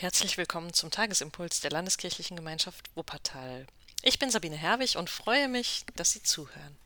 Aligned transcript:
Herzlich 0.00 0.38
willkommen 0.38 0.72
zum 0.72 0.90
Tagesimpuls 0.90 1.60
der 1.60 1.72
Landeskirchlichen 1.72 2.34
Gemeinschaft 2.34 2.88
Wuppertal. 2.94 3.66
Ich 4.00 4.18
bin 4.18 4.30
Sabine 4.30 4.56
Herwig 4.56 4.96
und 4.96 5.10
freue 5.10 5.46
mich, 5.46 5.84
dass 5.94 6.12
Sie 6.12 6.22
zuhören. 6.22 6.78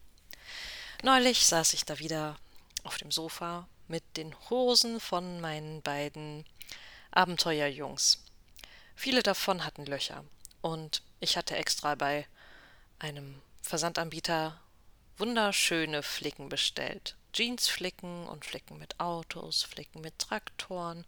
Neulich 1.04 1.46
saß 1.46 1.74
ich 1.74 1.84
da 1.84 2.00
wieder 2.00 2.40
auf 2.82 2.98
dem 2.98 3.12
Sofa 3.12 3.68
mit 3.86 4.02
den 4.16 4.34
Hosen 4.50 4.98
von 4.98 5.40
meinen 5.40 5.80
beiden 5.80 6.44
Abenteuerjungs. 7.12 8.24
Viele 8.96 9.22
davon 9.22 9.64
hatten 9.64 9.86
Löcher 9.86 10.24
und 10.60 11.04
ich 11.20 11.36
hatte 11.36 11.54
extra 11.54 11.94
bei 11.94 12.26
einem 12.98 13.40
Versandanbieter 13.62 14.60
wunderschöne 15.18 16.02
Flicken 16.02 16.48
bestellt. 16.48 17.14
Jeansflicken 17.32 18.26
und 18.26 18.44
Flicken 18.44 18.76
mit 18.76 18.98
Autos, 18.98 19.62
Flicken 19.62 20.00
mit 20.00 20.18
Traktoren 20.18 21.06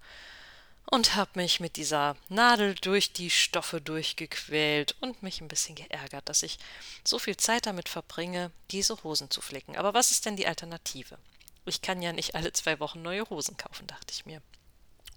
und 0.90 1.16
habe 1.16 1.30
mich 1.34 1.60
mit 1.60 1.76
dieser 1.76 2.16
Nadel 2.28 2.74
durch 2.76 3.12
die 3.12 3.30
Stoffe 3.30 3.80
durchgequält 3.80 4.94
und 5.00 5.22
mich 5.22 5.40
ein 5.40 5.48
bisschen 5.48 5.74
geärgert, 5.74 6.28
dass 6.28 6.42
ich 6.42 6.58
so 7.04 7.18
viel 7.18 7.36
Zeit 7.36 7.66
damit 7.66 7.88
verbringe, 7.88 8.52
diese 8.70 9.02
Hosen 9.02 9.30
zu 9.30 9.40
flicken. 9.40 9.76
Aber 9.76 9.94
was 9.94 10.10
ist 10.12 10.26
denn 10.26 10.36
die 10.36 10.46
Alternative? 10.46 11.18
Ich 11.64 11.82
kann 11.82 12.02
ja 12.02 12.12
nicht 12.12 12.36
alle 12.36 12.52
zwei 12.52 12.78
Wochen 12.78 13.02
neue 13.02 13.28
Hosen 13.28 13.56
kaufen, 13.56 13.88
dachte 13.88 14.12
ich 14.12 14.26
mir. 14.26 14.40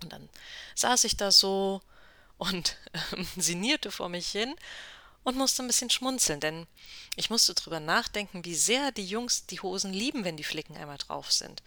Und 0.02 0.12
dann 0.12 0.28
saß 0.76 1.04
ich 1.04 1.18
da 1.18 1.32
so 1.32 1.82
und 2.38 2.78
äh, 2.94 3.24
sinnierte 3.40 3.92
vor 3.92 4.10
mich 4.10 4.30
hin 4.30 4.56
und 5.24 5.38
musste 5.38 5.62
ein 5.62 5.68
bisschen 5.68 5.92
schmunzeln, 5.92 6.40
denn 6.40 6.66
ich 7.16 7.30
musste 7.30 7.54
drüber 7.54 7.80
nachdenken, 7.80 8.46
wie 8.46 8.56
sehr 8.56 8.92
die 8.92 9.06
Jungs 9.06 9.46
die 9.46 9.60
Hosen 9.60 9.94
lieben, 9.94 10.24
wenn 10.24 10.38
die 10.38 10.44
Flicken 10.44 10.78
einmal 10.78 10.98
drauf 10.98 11.32
sind. 11.32 11.62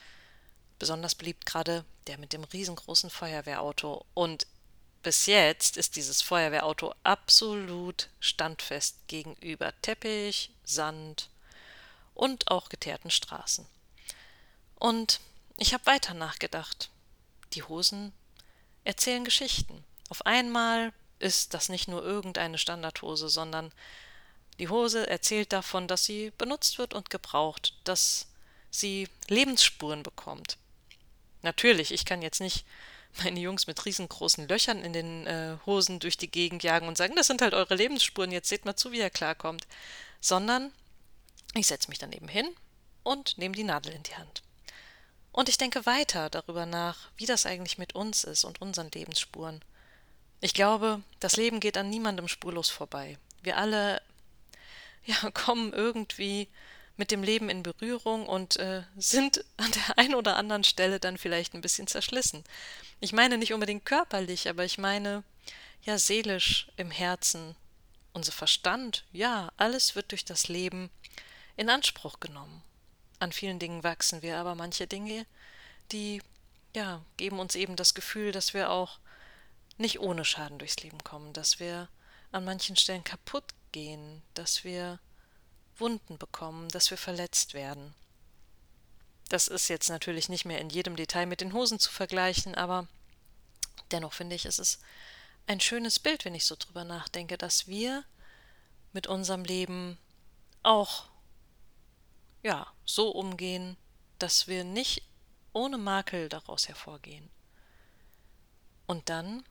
Besonders 0.83 1.15
beliebt 1.15 1.47
gerade 1.47 1.85
der 2.09 2.19
mit 2.19 2.33
dem 2.33 2.43
riesengroßen 2.43 3.09
Feuerwehrauto. 3.09 4.05
Und 4.15 4.49
bis 5.05 5.27
jetzt 5.27 5.77
ist 5.77 5.95
dieses 5.95 6.23
Feuerwehrauto 6.23 6.93
absolut 7.05 8.09
standfest 8.19 8.97
gegenüber 9.07 9.73
Teppich, 9.83 10.51
Sand 10.65 11.31
und 12.15 12.51
auch 12.51 12.69
geteerten 12.69 13.13
Straßen. 13.13 13.65
Und 14.75 15.21
ich 15.57 15.73
habe 15.73 15.87
weiter 15.87 16.15
nachgedacht. 16.15 16.91
Die 17.53 17.63
Hosen 17.63 18.13
erzählen 18.83 19.25
Geschichten. 19.25 19.85
Auf 20.09 20.27
einmal 20.27 20.93
ist 21.21 21.55
das 21.55 21.69
nicht 21.69 21.87
nur 21.87 22.03
irgendeine 22.03 22.59
Standardhose, 22.59 23.29
sondern 23.29 23.71
die 24.59 24.69
Hose 24.69 25.09
erzählt 25.09 25.53
davon, 25.53 25.87
dass 25.87 26.05
sie 26.05 26.33
benutzt 26.39 26.79
wird 26.79 26.93
und 26.93 27.09
gebraucht, 27.09 27.73
dass 27.85 28.27
sie 28.73 29.09
Lebensspuren 29.29 30.03
bekommt. 30.03 30.59
Natürlich, 31.43 31.93
ich 31.93 32.05
kann 32.05 32.23
jetzt 32.23 32.41
nicht 32.41 32.65
meine 33.23 33.41
Jungs 33.41 33.67
mit 33.67 33.85
riesengroßen 33.85 34.49
Löchern 34.49 34.83
in 34.83 34.93
den 34.93 35.27
äh, 35.27 35.57
Hosen 35.67 35.99
durch 35.99 36.17
die 36.17 36.31
Gegend 36.31 36.63
jagen 36.63 36.89
und 36.89 36.97
sagen, 36.97 37.15
das 37.17 37.27
sind 37.27 37.43
halt 37.43 37.55
eure 37.55 37.75
Lebensspuren, 37.75 38.33
jetzt 38.33 38.49
seht 38.49 38.65
mal 38.65 38.77
zu, 38.77 38.93
wie 38.93 39.01
er 39.01 39.11
klarkommt. 39.11 39.67
Sondern 40.21 40.73
ich 41.55 41.67
setze 41.67 41.89
mich 41.89 41.99
daneben 41.99 42.29
hin 42.29 42.49
und 43.03 43.37
nehme 43.37 43.55
die 43.55 43.65
Nadel 43.65 43.93
in 43.93 44.03
die 44.03 44.15
Hand. 44.15 44.43
Und 45.33 45.49
ich 45.49 45.59
denke 45.59 45.87
weiter 45.87 46.31
darüber 46.31 46.67
nach, 46.67 47.11
wie 47.17 47.27
das 47.27 47.47
eigentlich 47.47 47.79
mit 47.79 47.95
uns 47.95 48.25
ist 48.25 48.45
und 48.45 48.61
unseren 48.61 48.91
Lebensspuren. 48.91 49.63
Ich 50.41 50.55
glaube, 50.55 51.03
das 51.21 51.37
Leben 51.37 51.61
geht 51.61 51.77
an 51.77 51.91
niemandem 51.91 52.29
spurlos 52.29 52.69
vorbei. 52.69 53.19
Wir 53.43 53.57
alle 53.57 54.01
ja, 55.05 55.31
kommen 55.35 55.73
irgendwie 55.73 56.49
mit 57.03 57.11
dem 57.11 57.25
Leben 57.25 57.51
in 57.51 57.65
Berührung 57.65 58.29
und 58.29 58.59
äh, 58.59 58.85
sind 58.97 59.45
an 59.57 59.73
der 59.73 59.83
einen 59.99 60.15
oder 60.15 60.37
anderen 60.37 60.63
Stelle 60.63 61.01
dann 61.01 61.19
vielleicht 61.19 61.53
ein 61.53 61.61
bisschen 61.61 61.89
zerschlissen. 61.89 62.45
Ich 63.01 63.13
meine 63.13 63.39
nicht 63.39 63.53
unbedingt 63.53 63.85
körperlich, 63.85 64.49
aber 64.49 64.65
ich 64.65 64.79
meine 64.79 65.25
ja 65.83 65.99
seelisch 65.99 66.69
im 66.77 66.93
Herzen. 66.93 67.57
Unser 68.13 68.31
Verstand, 68.31 69.05
ja, 69.11 69.51
alles 69.57 69.97
wird 69.97 70.13
durch 70.13 70.25
das 70.25 70.47
Leben 70.47 70.91
in 71.57 71.71
Anspruch 71.71 72.21
genommen. 72.21 72.63
An 73.19 73.33
vielen 73.33 73.59
Dingen 73.59 73.83
wachsen 73.83 74.23
wir, 74.23 74.37
aber 74.37 74.55
manche 74.55 74.87
Dinge, 74.87 75.27
die 75.91 76.23
ja, 76.77 77.03
geben 77.17 77.41
uns 77.41 77.57
eben 77.57 77.75
das 77.75 77.95
Gefühl, 77.95 78.31
dass 78.31 78.55
wir 78.55 78.71
auch 78.71 79.01
nicht 79.77 79.99
ohne 79.99 80.25
Schaden 80.25 80.61
durchs 80.61 80.81
Leben 80.85 81.03
kommen, 81.03 81.33
dass 81.33 81.59
wir 81.59 81.89
an 82.31 82.45
manchen 82.45 82.77
Stellen 82.77 83.03
kaputt 83.03 83.55
gehen, 83.73 84.23
dass 84.35 84.63
wir 84.63 85.01
Wunden 85.79 86.19
bekommen, 86.19 86.69
dass 86.69 86.91
wir 86.91 86.99
verletzt 86.99 87.55
werden. 87.55 87.95
Das 89.29 89.49
ist 89.49 89.69
jetzt 89.69 89.89
natürlich 89.89 90.29
nicht 90.29 90.45
mehr 90.45 90.61
in 90.61 90.69
jedem 90.69 90.97
Detail 90.97 91.27
mit 91.27 91.41
den 91.41 91.53
Hosen 91.53 91.79
zu 91.79 91.91
vergleichen, 91.91 92.55
aber 92.55 92.87
dennoch 93.91 94.13
finde 94.13 94.37
ich, 94.37 94.45
es 94.45 94.59
ist 94.59 94.81
ein 95.47 95.61
schönes 95.61 95.99
Bild, 95.99 96.25
wenn 96.25 96.35
ich 96.35 96.45
so 96.45 96.55
drüber 96.59 96.85
nachdenke, 96.85 97.39
dass 97.39 97.67
wir 97.67 98.05
mit 98.93 99.07
unserem 99.07 99.45
Leben 99.45 99.99
auch 100.63 101.07
ja, 102.43 102.67
so 102.85 103.11
umgehen, 103.11 103.77
dass 104.19 104.49
wir 104.49 104.65
nicht 104.65 105.03
ohne 105.53 105.79
Makel 105.79 106.29
daraus 106.29 106.69
hervorgehen. 106.69 107.31
Und 108.87 109.09
dann, 109.09 109.45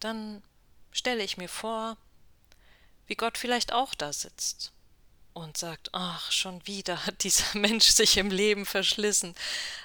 dann 0.00 0.42
stelle 0.90 1.22
ich 1.22 1.36
mir 1.36 1.48
vor, 1.48 1.96
wie 3.06 3.14
Gott 3.14 3.36
vielleicht 3.36 3.72
auch 3.72 3.94
da 3.94 4.12
sitzt 4.12 4.72
und 5.38 5.56
sagt, 5.56 5.90
ach, 5.92 6.32
schon 6.32 6.66
wieder 6.66 7.06
hat 7.06 7.22
dieser 7.22 7.46
Mensch 7.58 7.86
sich 7.88 8.16
im 8.16 8.30
Leben 8.30 8.66
verschlissen. 8.66 9.34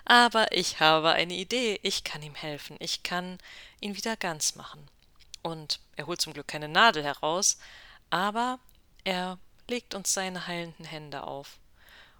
Aber 0.03 0.51
ich 0.51 0.79
habe 0.79 1.11
eine 1.11 1.33
Idee, 1.33 1.79
ich 1.83 2.03
kann 2.03 2.23
ihm 2.23 2.35
helfen, 2.35 2.75
ich 2.79 3.03
kann 3.03 3.37
ihn 3.79 3.95
wieder 3.95 4.17
ganz 4.17 4.55
machen. 4.55 4.87
Und 5.41 5.79
er 5.95 6.07
holt 6.07 6.21
zum 6.21 6.33
Glück 6.33 6.47
keine 6.47 6.69
Nadel 6.69 7.03
heraus, 7.03 7.57
aber 8.09 8.59
er 9.03 9.37
legt 9.67 9.93
uns 9.93 10.13
seine 10.13 10.47
heilenden 10.47 10.85
Hände 10.85 11.23
auf. 11.23 11.59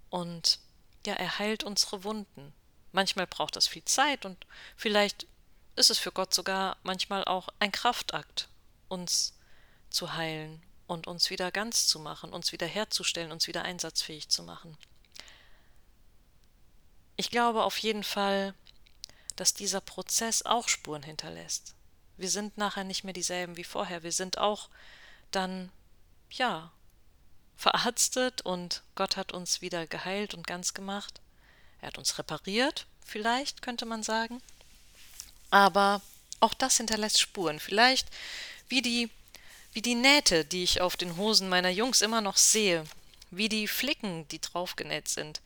Und 0.10 0.60
ja, 1.06 1.14
er 1.14 1.40
heilt 1.40 1.64
unsere 1.64 2.04
Wunden. 2.04 2.54
Manchmal 2.92 3.26
braucht 3.26 3.56
das 3.56 3.68
viel 3.68 3.84
Zeit 3.86 4.26
und 4.26 4.46
vielleicht 4.78 5.26
ist 5.76 5.90
es 5.90 5.98
für 5.98 6.12
Gott 6.12 6.34
sogar 6.34 6.78
manchmal 6.84 7.26
auch 7.26 7.50
ein 7.60 7.72
Kraftakt, 7.72 8.48
uns 8.90 9.34
zu 9.90 10.14
heilen 10.14 10.62
und 10.88 11.08
uns 11.08 11.30
wieder 11.30 11.52
ganz 11.52 11.88
zu 11.88 12.00
machen, 12.00 12.34
uns 12.34 12.52
wieder 12.52 12.68
herzustellen, 12.68 13.32
uns 13.32 13.48
wieder 13.48 13.64
einsatzfähig 13.64 14.30
zu 14.30 14.44
machen. 14.44 14.78
Ich 17.16 17.30
glaube 17.30 17.64
auf 17.64 17.78
jeden 17.78 18.04
Fall, 18.04 18.54
dass 19.36 19.54
dieser 19.54 19.82
Prozess 19.82 20.44
auch 20.44 20.68
Spuren 20.68 21.04
hinterlässt. 21.04 21.76
Wir 22.18 22.30
sind 22.30 22.58
nachher 22.58 22.84
nicht 22.84 23.04
mehr 23.04 23.14
dieselben 23.14 23.58
wie 23.58 23.64
vorher. 23.64 24.04
Wir 24.04 24.12
sind 24.12 24.38
auch 24.38 24.70
dann, 25.32 25.72
ja, 26.30 26.72
verarztet 27.58 28.42
und 28.42 28.84
Gott 28.96 29.18
hat 29.18 29.32
uns 29.32 29.62
wieder 29.62 29.88
geheilt 29.88 30.34
und 30.34 30.46
ganz 30.46 30.74
gemacht. 30.74 31.22
Er 31.82 31.88
hat 31.88 31.98
uns 31.98 32.18
repariert, 32.18 32.86
vielleicht 33.06 33.62
könnte 33.62 33.86
man 33.86 34.04
sagen. 34.04 34.42
Aber 35.50 36.02
auch 36.40 36.54
das 36.54 36.78
hinterlässt 36.78 37.20
Spuren. 37.20 37.60
Vielleicht 37.60 38.10
wie 38.68 38.82
die 38.82 39.10
wie 39.74 39.82
die 39.82 39.96
Nähte, 39.96 40.46
die 40.46 40.64
ich 40.64 40.82
auf 40.82 40.96
den 40.96 41.18
Hosen 41.18 41.50
meiner 41.50 41.70
Jungs 41.70 42.02
immer 42.02 42.22
noch 42.22 42.38
sehe, 42.38 42.86
wie 43.32 43.50
die 43.50 43.68
Flicken, 43.68 44.28
die 44.28 44.40
draufgenäht 44.40 45.08
sind. 45.08 45.42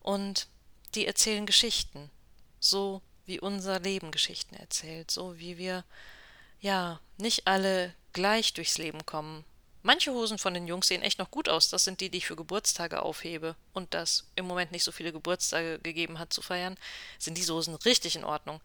Und 0.00 0.48
die 0.94 1.06
erzählen 1.06 1.46
Geschichten, 1.46 2.10
so 2.60 3.02
wie 3.24 3.40
unser 3.40 3.80
Leben 3.80 4.10
Geschichten 4.10 4.54
erzählt, 4.56 5.10
so 5.10 5.38
wie 5.38 5.58
wir, 5.58 5.84
ja, 6.60 7.00
nicht 7.18 7.46
alle 7.46 7.94
gleich 8.12 8.54
durchs 8.54 8.78
Leben 8.78 9.04
kommen. 9.06 9.44
Manche 9.82 10.12
Hosen 10.12 10.38
von 10.38 10.52
den 10.52 10.66
Jungs 10.66 10.88
sehen 10.88 11.02
echt 11.02 11.20
noch 11.20 11.30
gut 11.30 11.48
aus, 11.48 11.68
das 11.68 11.84
sind 11.84 12.00
die, 12.00 12.10
die 12.10 12.18
ich 12.18 12.26
für 12.26 12.34
Geburtstage 12.34 13.02
aufhebe. 13.02 13.54
Und 13.72 13.94
das 13.94 14.24
im 14.34 14.46
Moment 14.46 14.72
nicht 14.72 14.82
so 14.82 14.90
viele 14.90 15.12
Geburtstage 15.12 15.78
gegeben 15.78 16.18
hat 16.18 16.32
zu 16.32 16.42
feiern, 16.42 16.76
sind 17.18 17.38
diese 17.38 17.54
Hosen 17.54 17.76
richtig 17.76 18.16
in 18.16 18.24
Ordnung. 18.24 18.60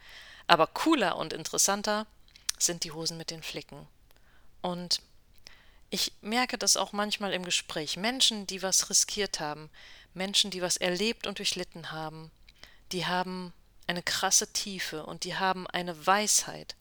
Aber 0.47 0.65
cooler 0.65 1.17
und 1.17 1.33
interessanter 1.33 2.07
sind 2.57 2.83
die 2.83 2.91
Hosen 2.91 3.17
mit 3.17 3.29
den 3.29 3.43
Flicken. 3.43 3.87
Und 4.61 5.01
ich 5.89 6.13
merke 6.21 6.57
das 6.57 6.77
auch 6.77 6.93
manchmal 6.93 7.33
im 7.33 7.43
Gespräch. 7.43 7.97
Menschen, 7.97 8.47
die 8.47 8.61
was 8.61 8.89
riskiert 8.89 9.39
haben, 9.39 9.69
Menschen, 10.13 10.51
die 10.51 10.61
was 10.61 10.77
erlebt 10.77 11.27
und 11.27 11.39
durchlitten 11.39 11.91
haben, 11.91 12.31
die 12.91 13.05
haben 13.05 13.53
eine 13.87 14.03
krasse 14.03 14.51
Tiefe 14.53 15.05
und 15.05 15.23
die 15.23 15.35
haben 15.35 15.67
eine 15.67 16.05
Weisheit. 16.05 16.75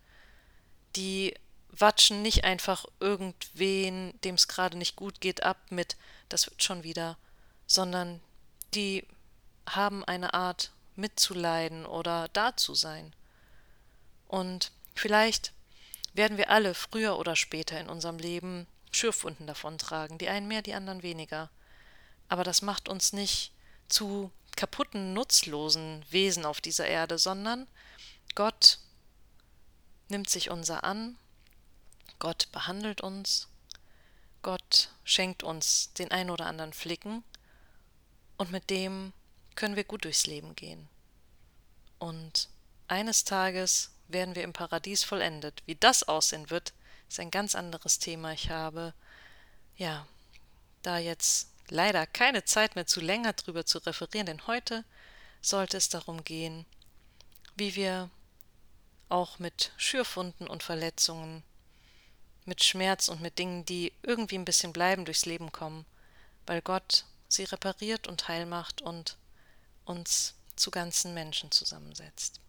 Die 0.97 1.35
watschen 1.69 2.23
nicht 2.23 2.45
einfach 2.45 2.85
irgendwen, 2.99 4.19
dem 4.23 4.35
es 4.35 4.49
gerade 4.49 4.77
nicht 4.77 4.97
gut 4.97 5.21
geht, 5.21 5.43
ab 5.43 5.59
mit, 5.71 5.97
das 6.29 6.47
wird 6.47 6.63
schon 6.63 6.83
wieder, 6.83 7.17
sondern 7.67 8.21
die 8.75 9.07
haben 9.69 10.05
eine 10.05 10.35
Art 10.35 10.73
mitzuleiden 10.97 11.87
oder 11.87 12.29
da 12.29 12.57
zu 12.57 12.75
sein. 12.75 13.15
Und 14.27 14.73
vielleicht 14.95 15.53
werden 16.21 16.37
wir 16.37 16.51
alle 16.51 16.75
früher 16.75 17.19
oder 17.19 17.35
später 17.35 17.81
in 17.81 17.89
unserem 17.89 18.19
Leben 18.19 18.67
Schürfwunden 18.93 19.47
davontragen, 19.47 20.19
die 20.19 20.29
einen 20.29 20.49
mehr, 20.49 20.61
die 20.61 20.75
anderen 20.75 21.03
weniger. 21.03 21.49
Aber 22.29 22.45
das 22.45 22.61
macht 22.61 22.91
uns 22.91 23.15
nicht 23.15 23.53
zu 23.89 24.31
kaputten, 24.55 25.15
nutzlosen 25.15 26.05
Wesen 26.11 26.45
auf 26.45 26.61
dieser 26.61 26.87
Erde, 26.87 27.17
sondern 27.17 27.67
Gott 28.35 28.81
nimmt 30.09 30.29
sich 30.29 30.51
unser 30.51 30.85
an, 30.85 31.17
Gott 32.19 32.53
behandelt 32.53 33.01
uns, 33.01 33.49
Gott 34.43 34.91
schenkt 35.05 35.43
uns 35.43 35.95
den 35.95 36.11
ein 36.11 36.29
oder 36.29 36.45
anderen 36.45 36.75
Flicken 36.75 37.25
und 38.37 38.51
mit 38.51 38.69
dem 38.69 39.15
können 39.55 39.75
wir 39.75 39.85
gut 39.85 40.05
durchs 40.05 40.27
Leben 40.27 40.55
gehen. 40.55 40.87
Und 41.99 42.51
eines 42.89 43.25
Tages 43.25 43.91
werden 44.13 44.35
wir 44.35 44.43
im 44.43 44.53
Paradies 44.53 45.05
vollendet. 45.05 45.63
Wie 45.67 45.75
das 45.75 46.03
aussehen 46.03 46.51
wird, 46.51 46.73
ist 47.09 47.21
ein 47.21 47.31
ganz 47.31 47.55
anderes 47.55 47.99
Thema. 47.99 48.33
Ich 48.33 48.51
habe, 48.51 48.95
ja, 49.77 50.07
da 50.83 50.99
jetzt 50.99 51.51
leider 51.69 52.07
keine 52.07 52.45
Zeit 52.45 52.75
mehr 52.75 52.87
zu 52.87 53.01
länger 53.01 53.33
drüber 53.33 53.67
zu 53.67 53.79
referieren, 53.79 54.27
denn 54.27 54.47
heute 54.47 54.85
sollte 55.41 55.77
es 55.77 55.89
darum 55.89 56.25
gehen, 56.25 56.67
wie 57.57 57.75
wir 57.75 58.11
auch 59.09 59.39
mit 59.39 59.73
Schürfunden 59.77 60.47
und 60.47 60.63
Verletzungen, 60.63 61.43
mit 62.45 62.65
Schmerz 62.65 63.09
und 63.09 63.21
mit 63.21 63.39
Dingen, 63.39 63.65
die 63.65 63.93
irgendwie 64.03 64.37
ein 64.37 64.45
bisschen 64.45 64.73
bleiben, 64.73 65.05
durchs 65.05 65.27
Leben 65.27 65.53
kommen, 65.53 65.85
weil 66.47 66.63
Gott 66.63 67.05
sie 67.29 67.45
repariert 67.45 68.07
und 68.07 68.29
heil 68.29 68.47
macht 68.47 68.83
und 68.83 69.17
uns 69.85 70.35
zu 70.57 70.71
ganzen 70.71 71.15
Menschen 71.15 71.51
zusammensetzt. 71.51 72.41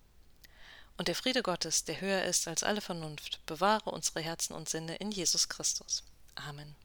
Und 1.02 1.08
der 1.08 1.16
Friede 1.16 1.42
Gottes, 1.42 1.84
der 1.84 2.00
höher 2.00 2.26
ist 2.26 2.48
als 2.48 2.62
alle 2.62 2.80
Vernunft, 2.80 3.44
bewahre 3.48 3.90
unsere 3.90 4.22
Herzen 4.22 4.54
und 4.54 4.70
Sinne 4.70 4.98
in 4.98 5.10
Jesus 5.10 5.50
Christus. 5.50 6.04
Amen. 6.36 6.76